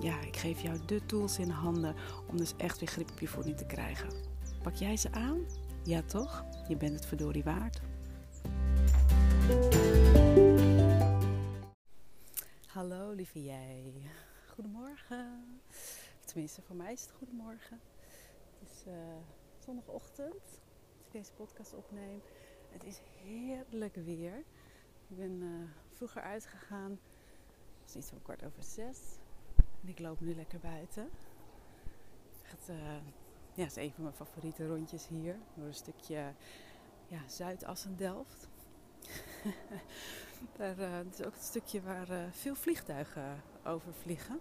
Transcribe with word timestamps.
ja, 0.00 0.20
ik 0.20 0.36
geef 0.36 0.60
jou 0.60 0.78
de 0.84 1.06
tools 1.06 1.38
in 1.38 1.48
handen 1.48 1.94
om 2.28 2.36
dus 2.36 2.56
echt 2.56 2.78
weer 2.78 2.88
grip 2.88 3.10
op 3.10 3.20
je 3.20 3.28
voeding 3.28 3.56
te 3.56 3.66
krijgen. 3.66 4.08
Pak 4.62 4.74
jij 4.74 4.96
ze 4.96 5.12
aan? 5.12 5.46
Ja 5.84 6.02
toch? 6.02 6.44
Je 6.68 6.76
bent 6.76 6.94
het 6.94 7.06
verdorie 7.06 7.44
waard. 7.44 7.80
Hallo 12.66 13.10
lieve 13.10 13.42
jij. 13.42 13.92
Goedemorgen. 14.54 15.60
Tenminste, 16.24 16.62
voor 16.62 16.76
mij 16.76 16.92
is 16.92 17.00
het 17.00 17.12
goedemorgen. 17.12 17.80
Het 18.58 18.70
is 18.70 18.84
uh, 18.86 18.94
zondagochtend 19.58 20.34
als 20.92 21.06
ik 21.06 21.12
deze 21.12 21.32
podcast 21.32 21.74
opneem. 21.74 22.22
Het 22.70 22.84
is 22.84 23.00
heerlijk 23.24 23.94
weer. 23.94 24.38
Ik 25.08 25.16
ben 25.16 25.42
uh, 25.42 25.68
vroeger 25.92 26.22
uitgegaan. 26.22 26.98
Het 27.80 27.88
is 27.88 27.96
iets 27.96 28.08
van 28.08 28.22
kwart 28.22 28.44
over 28.44 28.62
zes. 28.62 28.98
En 29.86 29.92
ik 29.92 29.98
loop 29.98 30.20
nu 30.20 30.34
lekker 30.34 30.58
buiten. 30.58 31.10
Het 32.42 32.68
uh, 32.70 32.76
ja, 33.54 33.64
is 33.64 33.76
een 33.76 33.92
van 33.92 34.02
mijn 34.02 34.14
favoriete 34.14 34.66
rondjes 34.66 35.08
hier. 35.08 35.36
Door 35.54 35.66
een 35.66 35.74
stukje 35.74 36.32
ja, 37.06 37.18
Zuidassen-Delft. 37.26 38.48
Daar, 40.56 40.78
uh, 40.78 40.92
het 40.92 41.18
is 41.18 41.26
ook 41.26 41.32
het 41.32 41.42
stukje 41.42 41.82
waar 41.82 42.10
uh, 42.10 42.18
veel 42.30 42.54
vliegtuigen 42.54 43.42
over 43.64 43.94
vliegen. 43.94 44.40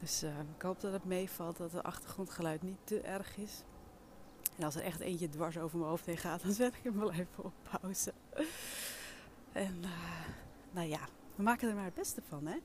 Dus 0.00 0.22
ik 0.56 0.62
hoop 0.62 0.80
dat 0.80 0.92
het 0.92 1.04
meevalt, 1.04 1.56
dat 1.56 1.72
het 1.72 1.82
achtergrondgeluid 1.82 2.62
niet 2.62 2.78
te 2.84 3.00
erg 3.00 3.36
is. 3.36 3.62
En 4.56 4.64
als 4.64 4.74
er 4.74 4.82
echt 4.82 5.00
eentje 5.00 5.28
dwars 5.28 5.58
over 5.58 5.78
mijn 5.78 5.90
hoofd 5.90 6.06
heen 6.06 6.18
gaat, 6.18 6.42
dan 6.42 6.52
zet 6.52 6.74
ik 6.74 6.82
hem 6.82 6.98
wel 6.98 7.12
even 7.12 7.44
op 7.44 7.52
pauze. 7.70 8.12
En 9.52 9.80
nou 10.70 10.88
ja, 10.88 11.00
we 11.34 11.42
maken 11.42 11.68
er 11.68 11.74
maar 11.74 11.84
het 11.84 11.94
beste 11.94 12.22
van, 12.28 12.46
hè? 12.46 12.56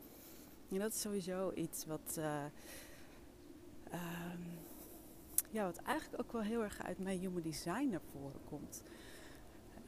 En 0.70 0.80
dat 0.80 0.94
is 0.94 1.02
sowieso 1.02 1.52
iets 1.52 1.86
wat, 1.86 2.16
uh, 2.20 2.44
um, 3.94 4.46
ja, 5.52 5.66
wat 5.66 5.78
eigenlijk 5.78 6.24
ook 6.24 6.32
wel 6.32 6.42
heel 6.42 6.64
erg 6.64 6.84
uit 6.84 7.00
mijn 7.00 7.20
human 7.20 7.42
design 7.42 7.88
naar 7.90 8.02
voren 8.12 8.44
komt. 8.44 8.84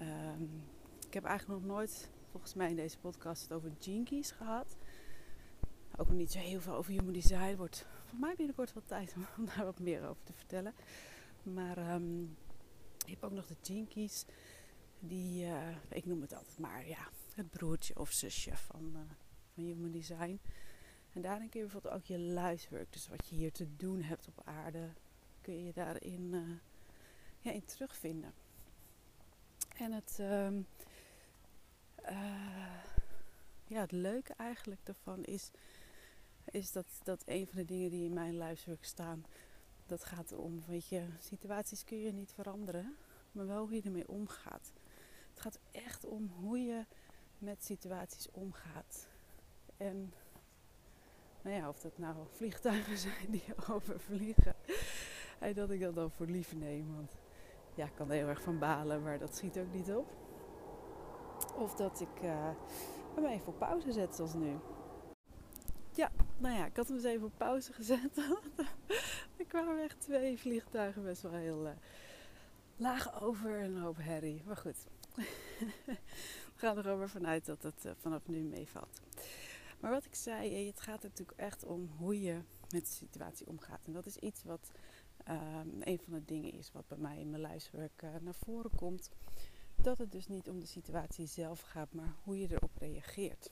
Um, 0.02 0.64
ik 1.08 1.14
heb 1.14 1.23
eigenlijk 1.23 1.61
nog 1.61 1.72
nooit, 1.72 2.09
volgens 2.31 2.53
mij 2.53 2.69
in 2.69 2.75
deze 2.75 2.97
podcast, 3.00 3.42
het 3.42 3.52
over 3.52 3.72
Jinkies 3.80 4.31
gehad. 4.31 4.75
Ook 5.97 6.08
nog 6.08 6.17
niet 6.17 6.31
zo 6.31 6.39
heel 6.39 6.61
veel 6.61 6.75
over 6.75 6.91
human 6.91 7.14
design. 7.14 7.56
Wordt 7.56 7.86
voor 8.06 8.19
mij 8.19 8.34
binnenkort 8.36 8.73
wat 8.73 8.88
tijd 8.88 9.16
om 9.38 9.45
daar 9.45 9.66
wat 9.66 9.80
meer 9.80 10.08
over 10.08 10.23
te 10.23 10.34
vertellen. 10.34 10.73
Maar 11.44 11.94
um, 11.94 12.38
je 12.97 13.12
hebt 13.12 13.23
ook 13.23 13.31
nog 13.31 13.47
de 13.47 13.56
Jinkies. 13.62 14.25
Die, 15.00 15.45
uh, 15.45 15.75
ik 15.89 16.06
noem 16.06 16.22
het 16.22 16.34
altijd 16.34 16.59
maar, 16.59 16.88
ja, 16.88 17.09
het 17.34 17.50
broertje 17.50 18.00
of 18.00 18.12
zusje 18.12 18.56
van, 18.56 18.91
uh, 18.94 19.00
van 19.53 19.64
Human 19.64 19.91
Design. 19.91 20.39
En 21.18 21.23
daarin 21.23 21.50
kun 21.50 21.60
je 21.60 21.66
bijvoorbeeld 21.66 21.94
ook 21.94 22.06
je 22.06 22.18
lifework, 22.20 22.94
dus 22.94 23.08
wat 23.08 23.28
je 23.28 23.36
hier 23.36 23.52
te 23.52 23.76
doen 23.76 24.02
hebt 24.02 24.28
op 24.28 24.42
aarde, 24.46 24.90
kun 25.42 25.66
je 25.66 25.74
daarin 25.74 26.34
uh, 26.34 26.58
ja, 27.40 27.52
in 27.52 27.66
terugvinden. 27.66 28.34
En 29.78 29.91
het, 29.91 30.18
uh, 30.19 30.52
uh, 32.09 32.81
ja, 33.66 33.81
het 33.81 33.91
leuke 33.91 34.34
eigenlijk 34.34 34.81
daarvan 34.84 35.24
is, 35.24 35.52
is 36.46 36.72
dat, 36.72 36.86
dat 37.03 37.24
een 37.25 37.47
van 37.47 37.58
de 37.58 37.66
dingen 37.66 37.90
die 37.90 38.06
in 38.06 38.14
mijn 38.14 38.38
lifework 38.38 38.86
staan, 38.86 39.25
dat 39.86 40.03
gaat 40.03 40.31
om, 40.31 40.64
weet 40.66 40.88
je, 40.88 41.06
situaties 41.20 41.84
kun 41.84 41.97
je 41.97 42.12
niet 42.12 42.34
veranderen, 42.34 42.97
maar 43.31 43.47
wel 43.47 43.68
hoe 43.68 43.75
je 43.75 43.81
ermee 43.81 44.08
omgaat. 44.08 44.72
Het 45.30 45.40
gaat 45.40 45.59
echt 45.72 46.06
om 46.06 46.31
hoe 46.40 46.59
je 46.59 46.86
met 47.38 47.64
situaties 47.64 48.31
omgaat. 48.31 49.08
En 49.78 50.14
nou 51.47 51.59
ja, 51.59 51.69
of 51.69 51.80
dat 51.80 51.97
nou 51.97 52.16
vliegtuigen 52.31 52.97
zijn 53.08 53.28
die 53.30 53.44
overvliegen. 53.74 54.56
En 55.40 55.53
dat 55.53 55.69
ik 55.69 55.81
dat 55.81 55.96
dan 55.96 56.12
voor 56.12 56.25
lief 56.25 56.56
neem. 56.56 56.96
Want 56.96 57.12
ja, 57.75 57.85
ik 57.85 57.96
kan 57.96 58.09
er 58.09 58.16
heel 58.16 58.28
erg 58.28 58.41
van 58.41 58.59
balen, 58.59 59.03
maar 59.03 59.19
dat 59.19 59.35
schiet 59.35 59.58
ook 59.58 59.74
niet 59.74 59.91
op. 59.91 60.13
Of 61.56 61.75
dat 61.75 62.02
ik 62.02 62.24
uh, 62.24 62.50
hem 63.16 63.25
even 63.25 63.47
op 63.47 63.59
pauze 63.59 63.91
zet, 63.91 64.16
zoals 64.16 64.34
nu. 64.34 64.58
Ja, 65.91 66.12
nou 66.38 66.56
ja, 66.56 66.66
ik 66.66 66.75
had 66.75 66.88
hem 66.88 66.96
eens 66.96 67.06
even 67.06 67.25
op 67.25 67.38
pauze 67.38 67.74
gezet. 67.74 68.18
er 69.38 69.46
kwamen 69.47 69.84
echt 69.84 70.00
twee 70.00 70.38
vliegtuigen 70.38 71.03
best 71.03 71.22
wel 71.22 71.31
heel 71.31 71.66
uh, 71.66 71.72
laag 72.75 73.22
over 73.22 73.59
en 73.59 73.75
een 73.75 73.81
hoop 73.81 73.97
herrie. 74.00 74.44
Maar 74.46 74.58
goed, 74.58 74.78
we 75.85 75.96
gaan 76.56 76.78
er 76.78 76.90
over 76.90 77.09
vanuit 77.09 77.46
dat 77.46 77.64
het 77.64 77.85
uh, 77.85 77.91
vanaf 77.97 78.28
nu 78.28 78.41
meevalt. 78.41 79.02
Maar 79.80 79.92
wat 79.92 80.06
ik 80.06 80.16
zei, 80.16 80.68
het 80.68 80.82
gaat 80.82 81.04
er 81.04 81.10
natuurlijk 81.10 81.40
echt 81.40 81.64
om 81.64 81.90
hoe 81.98 82.22
je 82.22 82.42
met 82.70 82.86
de 82.86 82.92
situatie 82.92 83.48
omgaat. 83.48 83.86
En 83.86 83.94
dat 83.94 84.06
is 84.06 84.18
iets 84.18 84.44
wat 84.44 84.72
um, 85.30 85.78
een 85.80 86.00
van 86.00 86.14
de 86.14 86.26
dingen 86.26 86.54
is 86.54 86.72
wat 86.72 86.88
bij 86.88 86.98
mij 86.98 87.20
in 87.20 87.30
mijn 87.30 87.42
luisterwerk 87.42 88.02
uh, 88.02 88.16
naar 88.22 88.36
voren 88.36 88.72
komt. 88.76 89.10
Dat 89.76 89.98
het 89.98 90.12
dus 90.12 90.28
niet 90.28 90.50
om 90.50 90.60
de 90.60 90.66
situatie 90.66 91.26
zelf 91.26 91.62
gaat, 91.62 91.94
maar 91.94 92.16
hoe 92.24 92.40
je 92.40 92.52
erop 92.52 92.78
reageert. 92.78 93.52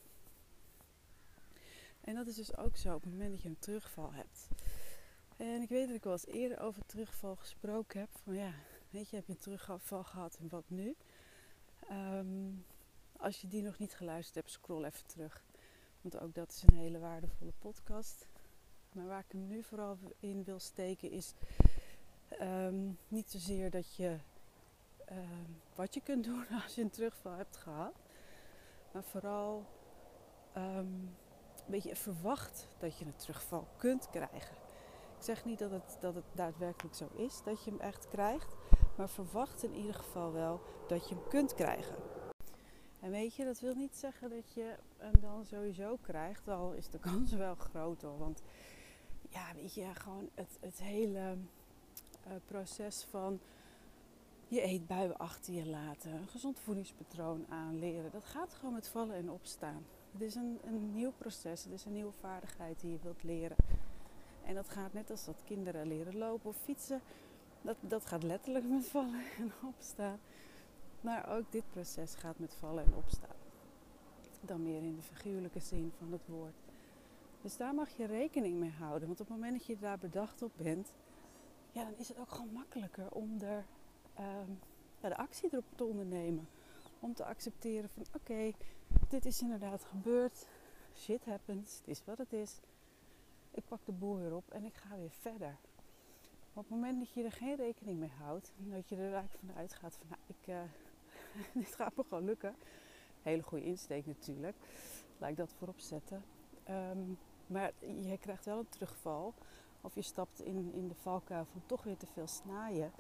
En 2.01 2.15
dat 2.15 2.27
is 2.27 2.35
dus 2.35 2.57
ook 2.57 2.77
zo 2.77 2.95
op 2.95 3.03
het 3.03 3.11
moment 3.11 3.31
dat 3.31 3.41
je 3.41 3.49
een 3.49 3.59
terugval 3.59 4.13
hebt. 4.13 4.47
En 5.37 5.61
ik 5.61 5.69
weet 5.69 5.87
dat 5.87 5.95
ik 5.95 6.03
wel 6.03 6.13
eens 6.13 6.25
eerder 6.25 6.59
over 6.59 6.85
terugval 6.85 7.35
gesproken 7.35 7.99
heb. 7.99 8.09
Van 8.23 8.35
ja, 8.35 8.53
weet 8.89 9.09
je, 9.09 9.15
heb 9.15 9.25
je 9.25 9.33
een 9.33 9.39
terugval 9.39 10.03
gehad 10.03 10.37
en 10.37 10.49
wat 10.49 10.69
nu? 10.69 10.95
Um, 11.91 12.65
als 13.17 13.41
je 13.41 13.47
die 13.47 13.61
nog 13.61 13.77
niet 13.77 13.95
geluisterd 13.95 14.35
hebt, 14.35 14.51
scroll 14.51 14.83
even 14.83 15.05
terug. 15.05 15.43
Want 16.05 16.23
ook 16.23 16.35
dat 16.35 16.49
is 16.49 16.63
een 16.67 16.75
hele 16.75 16.99
waardevolle 16.99 17.53
podcast. 17.59 18.27
Maar 18.93 19.05
waar 19.05 19.19
ik 19.19 19.31
hem 19.31 19.47
nu 19.47 19.63
vooral 19.63 19.97
in 20.19 20.43
wil 20.43 20.59
steken 20.59 21.11
is 21.11 21.33
um, 22.41 22.97
niet 23.07 23.31
zozeer 23.31 23.69
dat 23.69 23.95
je 23.95 24.17
um, 25.11 25.61
wat 25.75 25.93
je 25.93 26.01
kunt 26.01 26.23
doen 26.23 26.45
als 26.63 26.75
je 26.75 26.81
een 26.81 26.89
terugval 26.89 27.31
hebt 27.31 27.57
gehad. 27.57 27.93
Maar 28.91 29.03
vooral 29.03 29.65
um, 30.57 30.63
een 31.55 31.65
beetje 31.65 31.95
verwacht 31.95 32.67
dat 32.77 32.97
je 32.97 33.05
een 33.05 33.15
terugval 33.15 33.67
kunt 33.77 34.09
krijgen. 34.09 34.55
Ik 35.17 35.23
zeg 35.23 35.45
niet 35.45 35.59
dat 35.59 35.71
het, 35.71 35.97
dat 35.99 36.15
het 36.15 36.25
daadwerkelijk 36.31 36.95
zo 36.95 37.07
is 37.15 37.41
dat 37.43 37.63
je 37.63 37.71
hem 37.71 37.79
echt 37.79 38.07
krijgt. 38.07 38.55
Maar 38.97 39.09
verwacht 39.09 39.63
in 39.63 39.73
ieder 39.73 39.93
geval 39.93 40.31
wel 40.31 40.61
dat 40.87 41.09
je 41.09 41.15
hem 41.15 41.27
kunt 41.27 41.53
krijgen. 41.53 41.95
En 43.05 43.11
weet 43.11 43.35
je, 43.35 43.45
dat 43.45 43.59
wil 43.59 43.75
niet 43.75 43.95
zeggen 43.95 44.29
dat 44.29 44.53
je 44.53 44.75
hem 44.97 45.13
dan 45.21 45.45
sowieso 45.45 45.97
krijgt, 46.01 46.47
al 46.47 46.71
is 46.73 46.89
de 46.89 46.99
kans 47.09 47.31
wel 47.31 47.55
groter. 47.55 48.17
Want 48.17 48.41
ja, 49.29 49.53
weet 49.55 49.73
je, 49.73 49.95
gewoon 49.95 50.29
het, 50.33 50.57
het 50.59 50.81
hele 50.81 51.37
uh, 52.27 52.33
proces 52.45 53.03
van 53.09 53.39
je 54.47 54.61
eetbuien 54.61 55.17
achter 55.17 55.53
je 55.53 55.65
laten, 55.65 56.11
een 56.11 56.27
gezond 56.27 56.59
voedingspatroon 56.59 57.45
aanleren, 57.49 58.11
dat 58.11 58.25
gaat 58.25 58.53
gewoon 58.53 58.73
met 58.73 58.87
vallen 58.87 59.15
en 59.15 59.31
opstaan. 59.31 59.85
Het 60.11 60.21
is 60.21 60.35
een, 60.35 60.59
een 60.63 60.93
nieuw 60.93 61.11
proces, 61.17 61.63
het 61.63 61.73
is 61.73 61.85
een 61.85 61.93
nieuwe 61.93 62.13
vaardigheid 62.19 62.79
die 62.79 62.91
je 62.91 62.99
wilt 63.01 63.23
leren. 63.23 63.57
En 64.45 64.55
dat 64.55 64.69
gaat 64.69 64.93
net 64.93 65.09
als 65.09 65.25
dat 65.25 65.41
kinderen 65.43 65.87
leren 65.87 66.17
lopen 66.17 66.49
of 66.49 66.57
fietsen. 66.63 67.01
Dat, 67.61 67.77
dat 67.79 68.05
gaat 68.05 68.23
letterlijk 68.23 68.65
met 68.65 68.85
vallen 68.85 69.23
en 69.37 69.51
opstaan. 69.63 70.19
Maar 71.05 71.29
ook 71.29 71.51
dit 71.51 71.63
proces 71.69 72.15
gaat 72.15 72.39
met 72.39 72.53
vallen 72.53 72.85
en 72.85 72.95
opstaan. 72.95 73.35
Dan 74.41 74.63
meer 74.63 74.83
in 74.83 74.95
de 74.95 75.01
figuurlijke 75.01 75.59
zin 75.59 75.91
van 75.97 76.11
het 76.11 76.27
woord. 76.27 76.55
Dus 77.41 77.57
daar 77.57 77.73
mag 77.73 77.89
je 77.89 78.05
rekening 78.05 78.57
mee 78.59 78.71
houden. 78.71 79.07
Want 79.07 79.19
op 79.19 79.27
het 79.27 79.35
moment 79.37 79.57
dat 79.57 79.65
je 79.65 79.77
daar 79.77 79.97
bedacht 79.97 80.41
op 80.41 80.51
bent, 80.55 80.93
ja, 81.71 81.83
dan 81.83 81.97
is 81.97 82.07
het 82.07 82.17
ook 82.17 82.31
gewoon 82.31 82.53
makkelijker 82.53 83.11
om 83.11 83.41
er, 83.41 83.65
ja, 85.01 85.09
de 85.09 85.17
actie 85.17 85.49
erop 85.51 85.65
te 85.75 85.83
ondernemen. 85.83 86.47
Om 86.99 87.13
te 87.13 87.25
accepteren 87.25 87.89
van 87.89 88.05
oké, 88.13 88.51
dit 89.07 89.25
is 89.25 89.41
inderdaad 89.41 89.83
gebeurd. 89.83 90.47
Shit 90.95 91.25
happens, 91.25 91.77
het 91.77 91.87
is 91.87 92.03
wat 92.05 92.17
het 92.17 92.33
is. 92.33 92.59
Ik 93.51 93.63
pak 93.67 93.85
de 93.85 93.91
boel 93.91 94.17
weer 94.17 94.35
op 94.35 94.51
en 94.51 94.65
ik 94.65 94.75
ga 94.75 94.97
weer 94.97 95.11
verder. 95.11 95.57
Maar 96.53 96.63
op 96.63 96.69
het 96.69 96.79
moment 96.79 96.99
dat 96.99 97.13
je 97.13 97.23
er 97.23 97.31
geen 97.31 97.55
rekening 97.55 97.99
mee 97.99 98.11
houdt, 98.17 98.53
dat 98.57 98.89
je 98.89 98.95
er 98.95 99.13
eigenlijk 99.13 99.45
vanuit 99.45 99.73
gaat 99.73 99.97
van 99.97 100.07
nou, 100.09 100.21
ik, 100.27 100.47
uh, 100.47 100.61
dit 101.53 101.75
gaat 101.75 101.95
me 101.95 102.03
gewoon 102.03 102.25
lukken. 102.25 102.55
Hele 103.21 103.43
goede 103.43 103.65
insteek 103.65 104.05
natuurlijk. 104.05 104.57
Laat 105.17 105.29
ik 105.29 105.37
dat 105.37 105.53
voorop 105.53 105.79
zetten. 105.79 106.23
Um, 106.69 107.17
maar 107.47 107.71
je 107.79 108.17
krijgt 108.17 108.45
wel 108.45 108.59
een 108.59 108.69
terugval 108.69 109.33
of 109.81 109.95
je 109.95 110.01
stapt 110.01 110.41
in, 110.41 110.73
in 110.73 110.87
de 110.87 110.95
valkuil 110.95 111.45
van 111.45 111.61
toch 111.65 111.83
weer 111.83 111.97
te 111.97 112.05
veel 112.05 112.27
snaaien, 112.27 112.91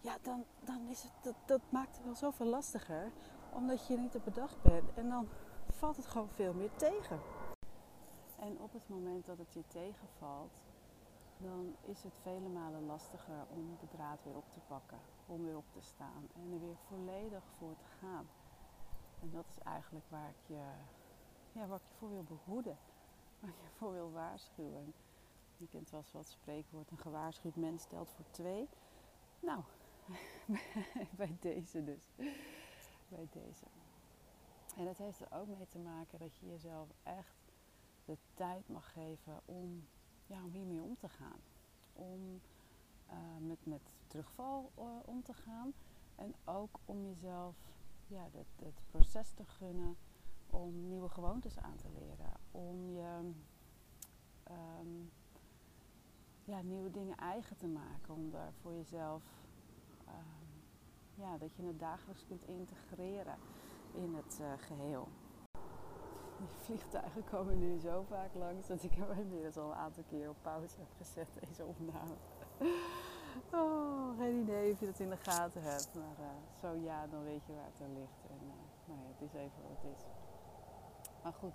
ja, 0.00 0.18
dan, 0.22 0.44
dan 0.64 0.88
is 0.88 1.02
het, 1.02 1.12
dat, 1.22 1.34
dat 1.46 1.60
maakt 1.68 1.96
het 1.96 2.04
wel 2.04 2.14
zoveel 2.14 2.46
lastiger, 2.46 3.12
omdat 3.52 3.86
je 3.86 3.98
niet 3.98 4.14
op 4.14 4.24
bedacht 4.24 4.62
bent. 4.62 4.92
En 4.94 5.08
dan 5.08 5.28
valt 5.68 5.96
het 5.96 6.06
gewoon 6.06 6.28
veel 6.28 6.54
meer 6.54 6.70
tegen. 6.76 7.20
En 8.38 8.58
op 8.60 8.72
het 8.72 8.88
moment 8.88 9.26
dat 9.26 9.38
het 9.38 9.52
je 9.52 9.66
tegenvalt, 9.66 10.52
dan 11.36 11.76
is 11.80 12.02
het 12.02 12.18
vele 12.22 12.48
malen 12.48 12.86
lastiger 12.86 13.46
om 13.50 13.76
de 13.80 13.88
draad 13.88 14.24
weer 14.24 14.36
op 14.36 14.50
te 14.50 14.60
pakken, 14.66 14.98
om 15.26 15.44
weer 15.44 15.56
op 15.56 15.72
te 15.72 15.80
staan 15.80 16.28
en 16.34 16.52
er 16.52 16.60
weer 16.60 16.76
volledig 16.76 17.44
voor 17.58 17.76
te 17.76 17.84
gaan. 18.00 18.26
En 19.20 19.30
dat 19.30 19.44
is 19.48 19.58
eigenlijk 19.58 20.04
waar 20.08 20.28
ik 20.28 20.46
je, 20.46 20.64
ja, 21.52 21.66
waar 21.66 21.80
je 21.88 21.94
voor 21.98 22.10
wil 22.10 22.22
behoeden, 22.22 22.78
waar 23.40 23.50
ik 23.50 23.60
je 23.60 23.68
voor 23.76 23.92
wil 23.92 24.12
waarschuwen. 24.12 24.94
Je 25.56 25.68
kent 25.68 25.90
wel 25.90 26.00
eens 26.00 26.12
wat 26.12 26.26
spreekwoord, 26.26 26.90
een 26.90 26.98
gewaarschuwd 26.98 27.56
mens 27.56 27.82
stelt 27.82 28.10
voor 28.10 28.24
twee. 28.30 28.68
Nou, 29.40 29.62
bij 31.16 31.36
deze 31.40 31.84
dus. 31.84 32.08
Bij 33.08 33.28
deze. 33.30 33.64
En 34.76 34.84
dat 34.84 34.98
heeft 34.98 35.20
er 35.20 35.32
ook 35.32 35.46
mee 35.46 35.68
te 35.68 35.78
maken 35.78 36.18
dat 36.18 36.36
je 36.36 36.46
jezelf 36.46 36.88
echt 37.02 37.52
de 38.04 38.16
tijd 38.34 38.68
mag 38.68 38.92
geven 38.92 39.40
om, 39.44 39.86
ja, 40.26 40.42
om 40.44 40.50
hiermee 40.50 40.82
om 40.82 40.96
te 40.96 41.08
gaan. 41.08 41.40
Om 41.92 42.40
uh, 43.10 43.48
met, 43.48 43.66
met 43.66 43.92
terugval 44.14 44.72
uh, 44.78 44.84
om 45.04 45.22
te 45.22 45.32
gaan. 45.32 45.72
En 46.14 46.34
ook 46.44 46.78
om 46.84 47.04
jezelf 47.04 47.56
ja, 48.06 48.22
het, 48.32 48.46
het, 48.64 48.80
proces 48.90 49.32
te 49.32 49.44
gunnen 49.44 49.96
om 50.50 50.86
nieuwe 50.88 51.08
gewoontes 51.08 51.58
aan 51.58 51.76
te 51.76 51.88
leren. 51.98 52.32
Om 52.50 52.90
je 52.90 53.32
um, 54.50 55.12
ja, 56.44 56.60
nieuwe 56.60 56.90
dingen 56.90 57.16
eigen 57.16 57.56
te 57.56 57.66
maken. 57.66 58.14
Om 58.14 58.30
daar 58.30 58.52
voor 58.52 58.74
jezelf 58.74 59.22
um, 60.08 60.62
ja, 61.14 61.38
dat 61.38 61.56
je 61.56 61.62
het 61.62 61.78
dagelijks 61.78 62.24
kunt 62.26 62.46
integreren 62.46 63.36
in 63.92 64.14
het 64.14 64.38
uh, 64.40 64.52
geheel. 64.56 65.08
Die 66.38 66.48
vliegtuigen 66.48 67.24
komen 67.24 67.58
nu 67.58 67.78
zo 67.78 68.02
vaak 68.08 68.34
langs 68.34 68.66
dat 68.66 68.82
ik 68.82 68.92
hem 68.92 69.10
inmiddels 69.10 69.56
al 69.56 69.70
een 69.70 69.76
aantal 69.76 70.04
keer 70.08 70.28
op 70.28 70.36
pauze 70.42 70.76
heb 70.78 70.92
gezet, 70.96 71.28
deze 71.40 71.64
opname. 71.64 72.14
Oh, 73.52 74.18
geen 74.18 74.40
idee 74.40 74.72
of 74.72 74.80
je 74.80 74.86
dat 74.86 74.98
in 74.98 75.10
de 75.10 75.16
gaten 75.16 75.62
hebt. 75.62 75.94
Maar 75.94 76.18
uh, 76.20 76.60
zo 76.60 76.74
ja, 76.74 77.06
dan 77.06 77.24
weet 77.24 77.46
je 77.46 77.54
waar 77.54 77.64
het 77.64 77.80
aan 77.80 77.94
ligt. 77.94 78.24
En 78.30 78.46
uh, 78.46 78.52
nou 78.84 79.00
ja, 79.00 79.06
het 79.06 79.20
is 79.20 79.34
even 79.34 79.62
wat 79.62 79.82
het 79.82 79.92
is. 79.96 80.04
Maar 81.22 81.32
goed, 81.32 81.54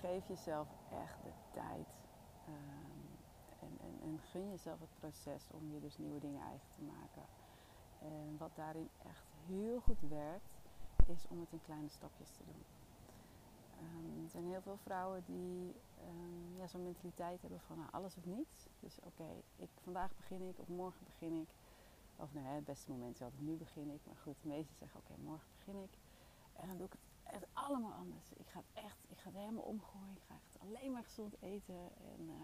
geef 0.00 0.28
jezelf 0.28 0.68
echt 0.90 1.22
de 1.22 1.32
tijd. 1.52 2.00
Um, 2.48 3.18
en, 3.60 3.78
en, 3.80 4.00
en 4.02 4.18
gun 4.18 4.50
jezelf 4.50 4.80
het 4.80 4.98
proces 4.98 5.50
om 5.50 5.72
je 5.72 5.80
dus 5.80 5.98
nieuwe 5.98 6.20
dingen 6.20 6.42
eigen 6.42 6.70
te 6.70 6.82
maken. 6.82 7.22
En 7.98 8.36
wat 8.38 8.50
daarin 8.54 8.88
echt 9.06 9.26
heel 9.46 9.80
goed 9.80 10.00
werkt, 10.08 10.62
is 11.06 11.26
om 11.28 11.40
het 11.40 11.52
in 11.52 11.62
kleine 11.62 11.88
stapjes 11.88 12.30
te 12.30 12.44
doen. 12.44 12.64
Um, 13.80 14.24
er 14.24 14.30
zijn 14.30 14.46
heel 14.46 14.60
veel 14.60 14.76
vrouwen 14.76 15.24
die 15.24 15.74
um, 16.08 16.56
ja, 16.56 16.66
zo'n 16.66 16.82
mentaliteit 16.82 17.40
hebben 17.40 17.60
van 17.60 17.78
nou, 17.78 17.88
alles 17.92 18.16
of 18.16 18.24
niets. 18.24 18.66
Dus 18.80 18.98
oké, 18.98 19.06
okay, 19.06 19.68
vandaag 19.82 20.16
begin 20.16 20.42
ik 20.42 20.58
of 20.58 20.68
morgen 20.68 21.04
begin 21.04 21.40
ik. 21.40 21.48
Of 22.16 22.32
nee, 22.32 22.44
het 22.44 22.64
beste 22.64 22.90
moment 22.90 23.14
is 23.14 23.22
altijd 23.22 23.42
nu 23.42 23.56
begin 23.56 23.90
ik. 23.90 24.00
Maar 24.06 24.16
goed, 24.16 24.36
de 24.42 24.48
meesten 24.48 24.76
zeggen 24.76 25.00
oké, 25.00 25.14
morgen 25.20 25.48
begin 25.56 25.82
ik. 25.82 25.98
En 26.52 26.68
dan 26.68 26.76
doe 26.76 26.86
ik 26.86 26.92
het 26.92 27.34
echt 27.34 27.46
allemaal 27.52 27.92
anders. 27.92 28.32
Ik 28.32 28.48
ga 28.48 28.62
echt, 28.72 28.98
ik 29.08 29.18
ga 29.18 29.28
het 29.28 29.38
helemaal 29.38 29.64
omgooien. 29.64 30.16
Ik 30.16 30.22
ga 30.22 30.34
echt 30.34 30.58
alleen 30.58 30.92
maar 30.92 31.04
gezond 31.04 31.36
eten. 31.40 31.90
En 31.96 32.20
uh, 32.20 32.34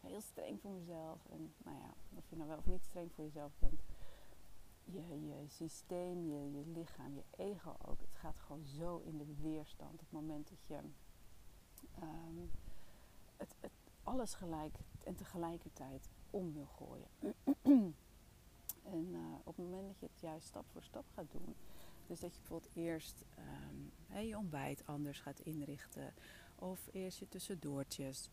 heel 0.00 0.20
streng 0.20 0.60
voor 0.60 0.70
mezelf. 0.70 1.26
En 1.30 1.54
nou 1.58 1.76
ja, 1.76 1.94
of 2.14 2.28
je 2.28 2.36
nou 2.36 2.48
wel 2.48 2.58
of 2.58 2.66
niet 2.66 2.84
streng 2.84 3.12
voor 3.12 3.24
jezelf 3.24 3.52
bent 3.58 3.82
je, 4.92 5.26
je 5.26 5.44
systeem, 5.48 6.26
je, 6.26 6.50
je 6.52 6.62
lichaam, 6.66 7.14
je 7.14 7.24
ego 7.36 7.76
ook. 7.86 8.00
Gaat 8.20 8.38
gewoon 8.38 8.64
zo 8.64 8.98
in 9.04 9.18
de 9.18 9.34
weerstand 9.40 9.92
op 9.92 10.00
het 10.00 10.10
moment 10.10 10.48
dat 10.48 10.66
je 10.66 10.74
um, 12.02 12.50
het, 13.36 13.54
het, 13.60 13.72
alles 14.02 14.34
gelijk 14.34 14.78
en 15.04 15.14
tegelijkertijd 15.14 16.08
om 16.30 16.52
wil 16.52 16.66
gooien. 16.66 17.08
en 18.94 19.08
uh, 19.12 19.34
op 19.44 19.56
het 19.56 19.64
moment 19.64 19.86
dat 19.86 19.98
je 20.00 20.06
het 20.06 20.20
juist 20.20 20.46
stap 20.46 20.64
voor 20.72 20.82
stap 20.82 21.04
gaat 21.14 21.30
doen, 21.30 21.54
dus 22.06 22.20
dat 22.20 22.34
je 22.34 22.40
bijvoorbeeld 22.40 22.74
eerst 22.74 23.24
um, 24.08 24.26
je 24.26 24.36
ontbijt 24.36 24.86
anders 24.86 25.20
gaat 25.20 25.40
inrichten, 25.40 26.14
of 26.54 26.88
eerst 26.92 27.18
je 27.18 27.28
tussendoortjes, 27.28 28.30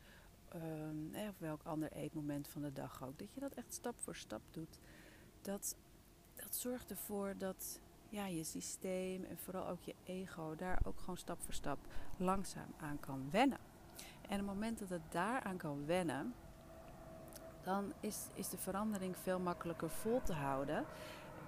um, 0.55 1.11
of 1.29 1.39
welk 1.39 1.63
ander 1.63 1.91
eetmoment 1.91 2.47
van 2.47 2.61
de 2.61 2.73
dag 2.73 3.03
ook, 3.03 3.19
dat 3.19 3.33
je 3.33 3.39
dat 3.39 3.53
echt 3.53 3.73
stap 3.73 3.99
voor 3.99 4.15
stap 4.15 4.41
doet. 4.51 4.79
Dat 5.41 5.75
dat 6.35 6.55
zorgt 6.55 6.89
ervoor 6.89 7.37
dat 7.37 7.79
ja, 8.15 8.25
je 8.25 8.43
systeem 8.43 9.23
en 9.23 9.37
vooral 9.37 9.67
ook 9.67 9.81
je 9.81 9.95
ego 10.03 10.55
daar 10.55 10.79
ook 10.83 10.99
gewoon 10.99 11.17
stap 11.17 11.41
voor 11.41 11.53
stap 11.53 11.77
langzaam 12.17 12.73
aan 12.77 12.99
kan 12.99 13.27
wennen. 13.31 13.57
En 14.21 14.39
op 14.39 14.45
het 14.45 14.45
moment 14.45 14.79
dat 14.79 14.89
het 14.89 15.11
daaraan 15.11 15.57
kan 15.57 15.85
wennen, 15.85 16.33
dan 17.63 17.93
is, 17.99 18.27
is 18.33 18.49
de 18.49 18.57
verandering 18.57 19.17
veel 19.17 19.39
makkelijker 19.39 19.89
vol 19.89 20.21
te 20.21 20.33
houden. 20.33 20.85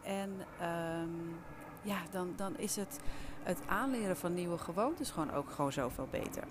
En 0.03 0.31
um, 0.61 1.35
ja, 1.83 2.01
dan, 2.11 2.33
dan 2.35 2.57
is 2.57 2.75
het, 2.75 2.99
het 3.43 3.67
aanleren 3.67 4.17
van 4.17 4.33
nieuwe 4.33 4.57
gewoontes 4.57 5.11
gewoon 5.11 5.31
ook 5.31 5.49
gewoon 5.49 5.71
zoveel 5.71 6.07
beter. 6.07 6.47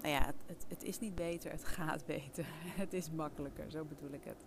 Nou 0.00 0.12
ja, 0.12 0.24
het, 0.24 0.42
het, 0.46 0.64
het 0.68 0.82
is 0.82 0.98
niet 0.98 1.14
beter, 1.14 1.50
het 1.50 1.64
gaat 1.64 2.06
beter. 2.06 2.46
Het 2.82 2.92
is 2.92 3.10
makkelijker, 3.10 3.70
zo 3.70 3.84
bedoel 3.84 4.12
ik 4.12 4.24
het. 4.24 4.44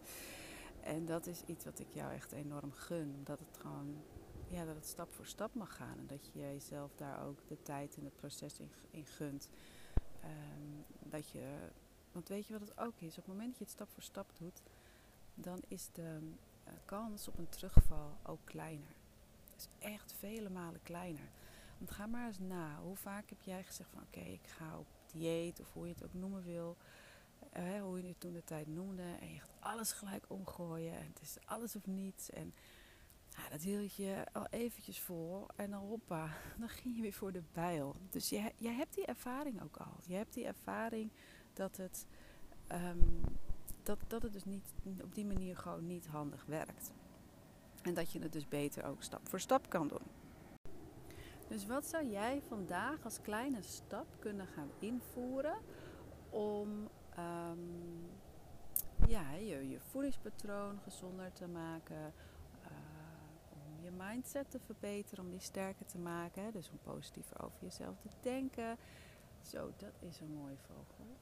En 0.81 1.05
dat 1.05 1.27
is 1.27 1.43
iets 1.45 1.65
wat 1.65 1.79
ik 1.79 1.87
jou 1.93 2.13
echt 2.13 2.31
enorm 2.31 2.71
gun. 2.71 3.21
Dat 3.23 3.39
het 3.39 3.57
gewoon, 3.61 3.95
ja, 4.51 4.65
dat 4.65 4.75
het 4.75 4.87
stap 4.87 5.13
voor 5.13 5.25
stap 5.25 5.53
mag 5.53 5.75
gaan. 5.75 5.97
En 5.97 6.07
dat 6.07 6.29
je 6.33 6.39
jezelf 6.39 6.95
daar 6.95 7.25
ook 7.25 7.47
de 7.47 7.61
tijd 7.63 7.97
en 7.97 8.03
het 8.03 8.15
proces 8.15 8.59
in, 8.59 8.71
in 8.91 9.05
gunt. 9.05 9.49
Um, 10.23 10.85
dat 10.99 11.29
je, 11.29 11.57
want 12.11 12.27
weet 12.27 12.47
je 12.47 12.59
wat 12.59 12.67
het 12.67 12.77
ook 12.77 12.99
is? 12.99 13.09
Op 13.09 13.15
het 13.15 13.27
moment 13.27 13.49
dat 13.49 13.57
je 13.57 13.63
het 13.63 13.73
stap 13.73 13.89
voor 13.89 14.03
stap 14.03 14.31
doet, 14.37 14.61
dan 15.33 15.61
is 15.67 15.89
de 15.93 16.19
uh, 16.67 16.73
kans 16.85 17.27
op 17.27 17.37
een 17.37 17.49
terugval 17.49 18.17
ook 18.23 18.39
kleiner. 18.43 18.95
Is 19.57 19.67
echt 19.79 20.13
vele 20.17 20.49
malen 20.49 20.83
kleiner. 20.83 21.29
Want 21.77 21.91
ga 21.91 22.05
maar 22.05 22.27
eens 22.27 22.39
na. 22.39 22.79
Hoe 22.81 22.95
vaak 22.95 23.29
heb 23.29 23.41
jij 23.41 23.63
gezegd 23.63 23.89
van 23.89 24.01
oké, 24.01 24.19
ik 24.19 24.47
ga 24.47 24.77
op 24.77 24.87
dieet 25.11 25.59
of 25.59 25.73
hoe 25.73 25.87
je 25.87 25.93
het 25.93 26.03
ook 26.03 26.13
noemen 26.13 26.43
wil 26.43 26.77
uh, 27.57 27.81
hoe 27.81 28.01
je 28.01 28.07
het 28.07 28.19
toen 28.19 28.33
de 28.33 28.43
tijd 28.43 28.67
noemde. 28.67 29.15
En 29.19 29.33
je 29.33 29.39
gaat 29.39 29.55
alles 29.59 29.91
gelijk 29.91 30.25
omgooien. 30.27 30.93
En 30.93 31.07
het 31.13 31.21
is 31.21 31.37
alles 31.45 31.75
of 31.75 31.85
niets. 31.85 32.29
En 32.29 32.53
dat 33.49 33.61
hield 33.61 33.95
je 33.95 34.25
al 34.31 34.47
eventjes 34.49 34.99
voor. 34.99 35.47
En 35.55 35.71
dan 35.71 35.79
hoppa, 35.79 36.29
dan 36.59 36.69
ging 36.69 36.95
je 36.95 37.01
weer 37.01 37.13
voor 37.13 37.31
de 37.31 37.43
bijl. 37.53 37.95
Dus 38.09 38.29
jij, 38.29 38.53
jij 38.57 38.73
hebt 38.73 38.93
die 38.95 39.05
ervaring 39.05 39.61
ook 39.61 39.77
al. 39.77 39.97
Je 40.05 40.15
hebt 40.15 40.33
die 40.33 40.45
ervaring 40.45 41.11
dat 41.53 41.77
het, 41.77 42.05
um, 42.71 43.21
dat, 43.83 43.99
dat 44.07 44.21
het 44.21 44.33
dus 44.33 44.45
niet, 44.45 44.73
op 45.03 45.15
die 45.15 45.25
manier 45.25 45.57
gewoon 45.57 45.87
niet 45.87 46.07
handig 46.07 46.45
werkt. 46.45 46.91
En 47.81 47.93
dat 47.93 48.11
je 48.11 48.19
het 48.19 48.33
dus 48.33 48.47
beter 48.47 48.85
ook 48.85 49.03
stap 49.03 49.29
voor 49.29 49.39
stap 49.39 49.69
kan 49.69 49.87
doen. 49.87 50.19
Dus 51.47 51.65
wat 51.65 51.85
zou 51.85 52.09
jij 52.09 52.41
vandaag 52.47 53.03
als 53.03 53.21
kleine 53.21 53.61
stap 53.61 54.05
kunnen 54.19 54.47
gaan 54.47 54.69
invoeren 54.79 55.57
om 56.29 56.89
um, 57.19 58.09
ja, 59.07 59.31
je, 59.31 59.69
je 59.69 59.79
voedingspatroon 59.79 60.79
gezonder 60.83 61.33
te 61.33 61.47
maken. 61.47 62.13
Mindset 64.07 64.51
te 64.51 64.59
verbeteren, 64.59 65.25
om 65.25 65.31
die 65.31 65.39
sterker 65.39 65.85
te 65.85 65.97
maken. 65.97 66.51
Dus 66.51 66.69
om 66.69 66.79
positiever 66.83 67.43
over 67.43 67.57
jezelf 67.61 67.99
te 67.99 68.09
denken. 68.21 68.77
Zo, 69.41 69.73
dat 69.77 69.93
is 69.99 70.19
een 70.19 70.33
mooie 70.33 70.57
vogel. 70.57 71.17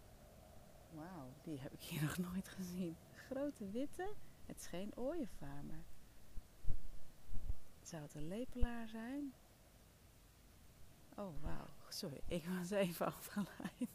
Wauw, 0.94 1.34
die 1.42 1.60
heb 1.60 1.74
ik 1.74 1.82
hier 1.82 2.02
nog 2.08 2.18
nooit 2.18 2.48
gezien. 2.48 2.98
Grote 3.14 3.70
witte. 3.70 4.14
Het 4.46 4.60
is 4.60 4.68
geen 4.68 4.92
ooievaar, 4.96 5.64
maar 5.64 5.84
zou 7.82 8.02
het 8.02 8.14
een 8.14 8.28
lepelaar 8.28 8.88
zijn? 8.88 9.34
Oh, 11.16 11.42
wauw. 11.42 11.68
Sorry, 11.90 12.22
ik 12.28 12.46
was 12.46 12.70
even 12.70 13.06
afgeleid. 13.16 13.90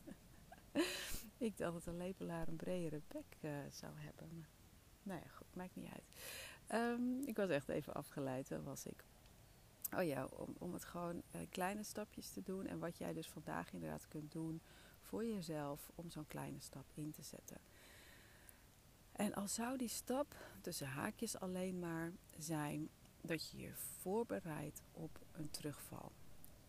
Ik 1.39 1.57
dacht 1.57 1.73
dat 1.73 1.87
een 1.87 1.97
lepelaar 1.97 2.49
een 2.49 2.57
bredere 2.57 3.01
bek 3.09 3.37
uh, 3.41 3.51
zou 3.71 3.93
hebben. 3.97 4.47
Nou 5.03 5.21
ja, 5.21 5.29
goed, 5.29 5.55
maakt 5.55 5.77
niet 5.77 5.93
uit. 5.93 6.05
Um, 6.73 7.23
ik 7.27 7.37
was 7.37 7.49
echt 7.49 7.69
even 7.69 7.95
afgeleid, 7.95 8.49
dat 8.49 8.63
was 8.63 8.87
ik. 8.87 9.05
Oh 9.97 10.03
ja, 10.03 10.25
om, 10.25 10.55
om 10.59 10.73
het 10.73 10.85
gewoon 10.85 11.15
uh, 11.15 11.41
kleine 11.51 11.83
stapjes 11.83 12.29
te 12.29 12.43
doen. 12.43 12.67
En 12.67 12.79
wat 12.79 12.99
jij 12.99 13.13
dus 13.13 13.29
vandaag 13.29 13.73
inderdaad 13.73 14.09
kunt 14.09 14.33
doen 14.33 14.61
voor 15.01 15.25
jezelf 15.25 15.91
om 15.95 16.11
zo'n 16.11 16.27
kleine 16.27 16.61
stap 16.61 16.87
in 16.95 17.11
te 17.11 17.23
zetten. 17.23 17.59
En 19.13 19.35
al 19.35 19.49
zou 19.49 19.77
die 19.77 19.89
stap 19.89 20.37
tussen 20.61 20.87
haakjes 20.87 21.39
alleen 21.39 21.79
maar 21.79 22.13
zijn 22.39 22.89
dat 23.21 23.51
je 23.51 23.59
je 23.59 23.73
voorbereidt 23.75 24.83
op 24.93 25.21
een 25.33 25.51
terugval. 25.51 26.13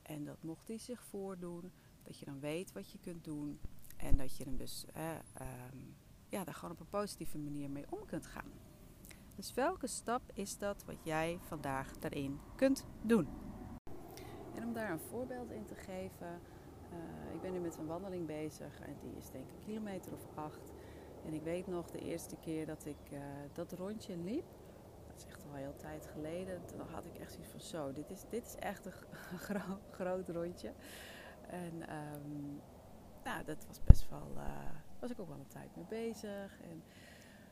En 0.01 0.23
dat 0.23 0.43
mocht 0.43 0.67
die 0.67 0.79
zich 0.79 1.03
voordoen, 1.03 1.71
dat 2.03 2.19
je 2.19 2.25
dan 2.25 2.39
weet 2.39 2.71
wat 2.71 2.91
je 2.91 2.99
kunt 2.99 3.23
doen 3.23 3.59
en 3.97 4.17
dat 4.17 4.37
je 4.37 4.43
hem 4.43 4.57
dus, 4.57 4.85
eh, 4.93 5.11
um, 5.71 5.95
ja, 6.29 6.43
daar 6.43 6.53
gewoon 6.53 6.71
op 6.71 6.79
een 6.79 6.89
positieve 6.89 7.37
manier 7.37 7.69
mee 7.69 7.91
om 7.91 8.05
kunt 8.05 8.25
gaan. 8.25 8.51
Dus 9.35 9.53
welke 9.53 9.87
stap 9.87 10.21
is 10.33 10.57
dat 10.57 10.83
wat 10.85 11.03
jij 11.03 11.37
vandaag 11.41 11.97
daarin 11.97 12.39
kunt 12.55 12.85
doen? 13.01 13.27
En 14.53 14.63
om 14.63 14.73
daar 14.73 14.91
een 14.91 14.99
voorbeeld 14.99 15.51
in 15.51 15.65
te 15.65 15.75
geven, 15.75 16.41
uh, 16.91 17.33
ik 17.33 17.41
ben 17.41 17.51
nu 17.51 17.59
met 17.59 17.77
een 17.77 17.85
wandeling 17.85 18.25
bezig 18.25 18.79
en 18.79 18.95
die 19.01 19.15
is 19.17 19.29
denk 19.29 19.47
ik 19.47 19.53
een 19.53 19.65
kilometer 19.65 20.13
of 20.13 20.27
acht. 20.35 20.73
En 21.25 21.33
ik 21.33 21.41
weet 21.41 21.67
nog 21.67 21.91
de 21.91 21.99
eerste 21.99 22.35
keer 22.35 22.65
dat 22.65 22.85
ik 22.85 23.11
uh, 23.11 23.19
dat 23.53 23.71
rondje 23.71 24.17
liep, 24.17 24.45
dat 25.07 25.17
is 25.17 25.25
echt 25.25 25.45
al 25.45 25.53
heel 25.53 25.75
tijd 25.75 26.07
geleden, 26.07 26.61
dan 26.77 26.87
had 26.87 27.05
ik 27.05 27.17
echt 27.17 27.31
zoiets 27.31 27.51
van 27.51 27.59
zo, 27.59 27.91
dit 27.91 28.09
is, 28.09 28.23
dit 28.29 28.45
is 28.45 28.55
echt 28.55 28.85
een 28.85 28.93
gro 29.37 29.79
groot 29.97 30.29
rondje. 30.29 30.73
En 31.47 31.73
um, 31.73 32.61
nou, 33.23 33.43
dat 33.43 33.65
was 33.67 33.83
best 33.83 34.09
wel, 34.09 34.31
uh, 34.35 34.69
was 34.99 35.11
ik 35.11 35.19
ook 35.19 35.27
wel 35.27 35.39
een 35.39 35.47
tijd 35.47 35.75
mee 35.75 35.85
bezig. 35.89 36.61
En, 36.61 36.83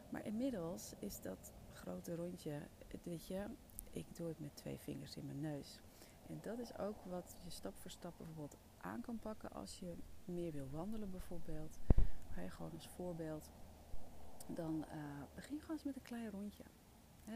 maar 0.10 0.26
inmiddels 0.26 0.94
is 1.00 1.22
dat 1.22 1.54
grote 1.74 2.16
rondje, 2.16 2.62
weet 3.04 3.28
je, 3.28 3.46
ik 3.92 4.16
doe 4.16 4.28
het 4.28 4.40
met 4.40 4.56
twee 4.56 4.78
vingers 4.78 5.16
in 5.16 5.26
mijn 5.26 5.42
neus. 5.42 5.80
En 6.28 6.40
dat 6.42 6.60
is 6.60 6.78
ook 6.78 6.96
wat 7.10 7.36
je 7.44 7.50
stap 7.50 7.74
voor 7.78 7.92
stap 7.92 8.14
bijvoorbeeld 8.18 8.58
aan 8.78 9.02
kan 9.02 9.20
pakken 9.20 9.52
als 9.52 9.80
je 9.80 9.94
meer 10.26 10.52
wil 10.52 10.70
wandelen 10.72 11.12
bijvoorbeeld. 11.12 11.80
Je 12.36 12.50
gewoon 12.50 12.72
als 12.76 12.90
voorbeeld. 12.90 13.50
Dan 14.48 14.86
uh, 14.88 15.24
begin 15.36 15.60
gewoon 15.60 15.76
eens 15.76 15.84
met 15.86 15.96
een 15.96 16.02
klein 16.02 16.30
rondje. 16.30 16.64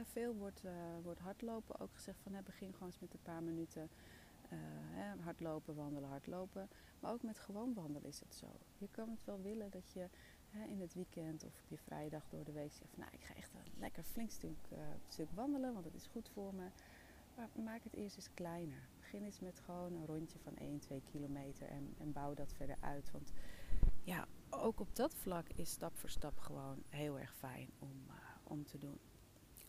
veel 0.04 0.36
wordt, 0.36 0.64
uh, 0.66 0.72
wordt 1.04 1.20
hardlopen 1.20 1.80
ook 1.80 1.94
gezegd 1.94 2.20
van 2.24 2.32
begin 2.44 2.74
gewoon 2.74 2.88
eens 2.88 3.00
met 3.00 3.14
een 3.14 3.22
paar 3.22 3.44
minuten 3.44 3.90
uh, 4.54 5.24
hardlopen, 5.24 5.76
wandelen, 5.76 6.10
hardlopen. 6.10 6.70
Maar 7.00 7.12
ook 7.12 7.24
met 7.24 7.40
gewoon 7.40 7.74
wandelen 7.74 8.10
is 8.10 8.20
het 8.20 8.36
zo. 8.36 8.48
Je 8.78 8.88
kan 8.92 9.10
het 9.10 9.26
wel 9.26 9.42
willen 9.42 9.72
dat 9.72 9.92
je 9.92 10.10
in 10.52 10.82
het 10.82 10.94
weekend 10.94 11.44
of 11.44 11.60
op 11.64 11.70
je 11.70 11.78
vrijdag 11.78 12.28
door 12.30 12.44
de 12.44 12.52
week 12.52 12.74
zegt: 12.74 12.98
Nou, 12.98 13.10
ik 13.12 13.24
ga 13.24 13.34
echt 13.34 13.54
een 13.54 13.80
lekker 13.80 14.04
flink 14.04 14.32
stuk, 14.32 14.68
stuk 15.08 15.32
wandelen, 15.32 15.74
want 15.74 15.84
dat 15.84 15.94
is 15.94 16.08
goed 16.08 16.30
voor 16.34 16.54
me. 16.54 16.70
Maar 17.36 17.50
maak 17.64 17.84
het 17.84 17.94
eerst 17.94 18.16
eens 18.16 18.34
kleiner. 18.34 18.88
Begin 19.00 19.24
eens 19.24 19.40
met 19.40 19.60
gewoon 19.60 19.94
een 19.94 20.06
rondje 20.06 20.40
van 20.40 20.56
1, 20.56 20.80
2 20.80 21.02
kilometer 21.12 21.68
en, 21.68 21.96
en 21.98 22.12
bouw 22.12 22.34
dat 22.34 22.54
verder 22.54 22.78
uit. 22.80 23.12
Want 23.12 23.32
ja, 24.04 24.28
ook 24.50 24.80
op 24.80 24.96
dat 24.96 25.16
vlak 25.16 25.48
is 25.56 25.70
stap 25.70 25.98
voor 25.98 26.10
stap 26.10 26.38
gewoon 26.38 26.84
heel 26.90 27.20
erg 27.20 27.36
fijn 27.36 27.70
om, 27.80 28.04
uh, 28.08 28.14
om 28.44 28.66
te 28.66 28.78
doen. 28.78 29.00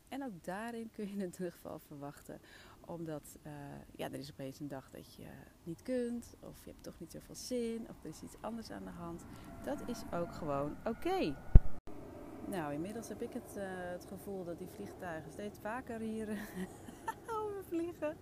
En 0.08 0.24
ook 0.24 0.44
daarin 0.44 0.90
kun 0.90 1.16
je 1.16 1.24
een 1.24 1.30
terugval 1.30 1.78
verwachten. 1.78 2.40
Omdat 2.86 3.38
uh, 3.46 3.52
ja, 3.96 4.06
er 4.06 4.18
is 4.18 4.30
opeens 4.30 4.60
een 4.60 4.68
dag 4.68 4.90
dat 4.90 5.14
je 5.14 5.26
niet 5.62 5.82
kunt. 5.82 6.34
Of 6.40 6.64
je 6.64 6.70
hebt 6.70 6.82
toch 6.82 6.98
niet 6.98 7.12
zoveel 7.12 7.34
zin. 7.34 7.86
Of 7.90 8.02
er 8.02 8.08
is 8.08 8.22
iets 8.22 8.36
anders 8.40 8.70
aan 8.70 8.84
de 8.84 8.90
hand. 8.90 9.24
Dat 9.64 9.88
is 9.88 10.02
ook 10.12 10.32
gewoon 10.32 10.76
oké. 10.84 11.36
Nou, 12.46 12.72
inmiddels 12.72 13.08
heb 13.08 13.22
ik 13.22 13.32
het, 13.32 13.54
uh, 13.56 13.64
het 13.68 14.04
gevoel 14.04 14.44
dat 14.44 14.58
die 14.58 14.68
vliegtuigen 14.68 15.32
steeds 15.32 15.58
vaker 15.58 16.00
hier 16.00 16.28
overvliegen. 17.40 18.16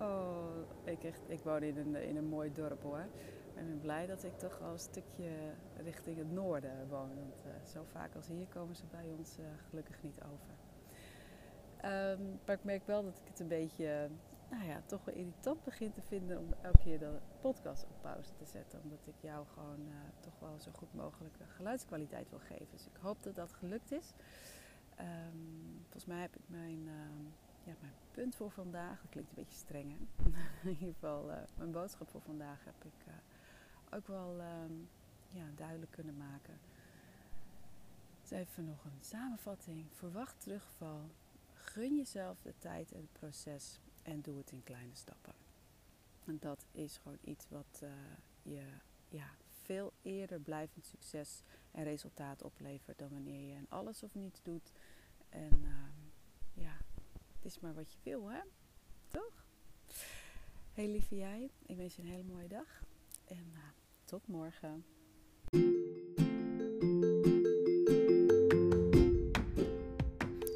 Oh, 0.00 0.56
ik, 0.84 1.04
echt, 1.04 1.20
ik 1.26 1.40
woon 1.40 1.62
in 1.62 1.76
een, 1.76 1.94
in 1.94 2.16
een 2.16 2.28
mooi 2.28 2.52
dorp 2.52 2.82
hoor. 2.82 3.06
Ik 3.54 3.66
ben 3.66 3.80
blij 3.80 4.06
dat 4.06 4.24
ik 4.24 4.38
toch 4.38 4.60
al 4.62 4.72
een 4.72 4.78
stukje 4.78 5.30
richting 5.76 6.16
het 6.16 6.30
noorden 6.30 6.88
woon. 6.88 7.14
Want 7.14 7.44
uh, 7.46 7.52
zo 7.72 7.84
vaak 7.84 8.14
als 8.14 8.28
hier 8.28 8.46
komen 8.46 8.76
ze 8.76 8.84
bij 8.90 9.14
ons 9.18 9.36
gelukkig 9.68 10.02
niet 10.02 10.20
over. 10.22 10.67
Um, 11.84 12.40
maar 12.46 12.54
ik 12.54 12.64
merk 12.64 12.86
wel 12.86 13.04
dat 13.04 13.18
ik 13.18 13.28
het 13.28 13.40
een 13.40 13.48
beetje, 13.48 14.08
nou 14.50 14.64
ja, 14.64 14.82
toch 14.86 15.04
wel 15.04 15.14
irritant 15.14 15.64
begin 15.64 15.92
te 15.92 16.02
vinden 16.02 16.38
om 16.38 16.52
elke 16.62 16.78
keer 16.78 16.98
de 16.98 17.18
podcast 17.40 17.84
op 17.84 18.00
pauze 18.00 18.34
te 18.34 18.44
zetten. 18.44 18.82
Omdat 18.82 19.06
ik 19.06 19.14
jou 19.20 19.46
gewoon 19.46 19.80
uh, 19.80 19.94
toch 20.20 20.38
wel 20.40 20.58
zo 20.58 20.70
goed 20.74 20.94
mogelijke 20.94 21.44
geluidskwaliteit 21.46 22.30
wil 22.30 22.38
geven. 22.38 22.68
Dus 22.70 22.86
ik 22.86 22.96
hoop 23.00 23.22
dat 23.22 23.34
dat 23.34 23.52
gelukt 23.52 23.92
is. 23.92 24.12
Um, 25.00 25.76
volgens 25.82 26.06
mij 26.06 26.20
heb 26.20 26.36
ik 26.36 26.42
mijn 26.46 26.88
ja, 27.64 27.74
mijn 27.80 27.92
punt 28.10 28.34
voor 28.34 28.50
vandaag, 28.50 29.00
dat 29.00 29.10
klinkt 29.10 29.30
een 29.30 29.36
beetje 29.36 29.58
streng 29.58 29.92
hè. 29.92 30.24
In 30.68 30.70
ieder 30.70 30.92
geval, 30.92 31.30
uh, 31.30 31.36
mijn 31.56 31.70
boodschap 31.70 32.08
voor 32.10 32.22
vandaag 32.22 32.64
heb 32.64 32.84
ik 32.84 33.12
ook 33.90 34.06
wel 34.06 34.42
ja, 35.30 35.44
duidelijk 35.54 35.90
kunnen 35.90 36.16
maken. 36.16 36.58
Dus 38.20 38.30
even 38.30 38.64
nog 38.64 38.84
een 38.84 39.00
samenvatting. 39.00 39.86
Verwacht 39.92 40.40
terugval. 40.40 41.10
Gun 41.58 41.96
jezelf 41.96 42.40
de 42.40 42.54
tijd 42.58 42.92
en 42.92 43.00
het 43.00 43.12
proces 43.12 43.80
en 44.02 44.20
doe 44.20 44.38
het 44.38 44.50
in 44.50 44.62
kleine 44.62 44.94
stappen. 44.94 45.34
En 46.24 46.36
dat 46.40 46.64
is 46.72 46.96
gewoon 46.96 47.18
iets 47.20 47.48
wat 47.48 47.80
uh, 47.82 47.90
je 48.42 48.62
ja, 49.08 49.30
veel 49.62 49.92
eerder 50.02 50.40
blijvend 50.40 50.86
succes 50.86 51.42
en 51.70 51.84
resultaat 51.84 52.42
oplevert 52.42 52.98
dan 52.98 53.08
wanneer 53.08 53.48
je 53.48 53.60
alles 53.68 54.02
of 54.02 54.14
niets 54.14 54.42
doet. 54.42 54.72
En 55.28 55.62
ja, 56.54 56.76
het 57.34 57.44
is 57.44 57.60
maar 57.60 57.74
wat 57.74 57.92
je 57.92 57.98
wil, 58.02 58.30
hè? 58.30 58.40
Toch? 59.08 59.44
Hey 60.72 60.88
lieve 60.88 61.16
jij, 61.16 61.50
ik 61.66 61.76
wens 61.76 61.96
je 61.96 62.02
een 62.02 62.08
hele 62.08 62.24
mooie 62.24 62.48
dag. 62.48 62.82
En 63.24 63.50
uh, 63.52 63.58
tot 64.04 64.26
morgen. 64.26 64.84